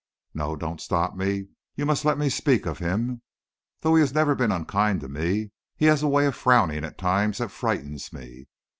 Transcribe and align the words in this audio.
No; 0.33 0.55
don't 0.55 0.81
stop 0.81 1.15
me. 1.15 1.49
You 1.75 1.85
must 1.85 2.05
let 2.05 2.17
me 2.17 2.27
speak 2.27 2.65
of 2.65 2.79
him. 2.79 3.21
Though 3.81 3.93
he 3.93 4.01
has 4.01 4.15
never 4.15 4.33
been 4.33 4.51
unkind 4.51 4.99
to 5.01 5.07
me, 5.07 5.51
he 5.77 5.85
has 5.85 6.01
a 6.01 6.07
way 6.07 6.25
of 6.25 6.35
frowning 6.35 6.83
at 6.83 6.97
times 6.97 7.37
that 7.37 7.49
frightens 7.51 8.11
me. 8.11 8.47